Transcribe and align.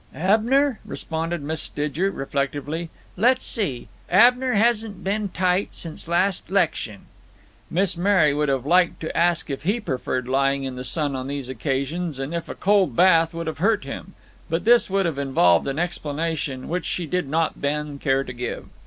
"Abner," 0.15 0.79
responded 0.83 1.43
Mrs. 1.43 1.57
Stidger, 1.69 2.09
reflectively, 2.09 2.89
"let's 3.15 3.45
see: 3.45 3.87
Abner 4.09 4.53
hasn't 4.53 5.03
been 5.03 5.29
tight 5.29 5.75
since 5.75 6.07
last 6.07 6.49
'lection." 6.49 7.01
Miss 7.69 7.95
Mary 7.95 8.33
would 8.33 8.49
have 8.49 8.65
liked 8.65 8.99
to 9.01 9.15
ask 9.15 9.51
if 9.51 9.61
he 9.61 9.79
preferred 9.79 10.27
lying 10.27 10.63
in 10.63 10.75
the 10.75 10.83
sun 10.83 11.15
on 11.15 11.27
these 11.27 11.49
occasions, 11.49 12.17
and 12.17 12.33
if 12.33 12.49
a 12.49 12.55
cold 12.55 12.95
bath 12.95 13.31
would 13.35 13.45
have 13.45 13.59
hurt 13.59 13.83
him; 13.83 14.15
but 14.49 14.65
this 14.65 14.89
would 14.89 15.05
have 15.05 15.19
involved 15.19 15.67
an 15.67 15.77
explanation, 15.77 16.67
which 16.67 16.85
she 16.85 17.05
did 17.05 17.27
not 17.29 17.61
then 17.61 17.99
care 17.99 18.23
to 18.23 18.33
give. 18.33 18.65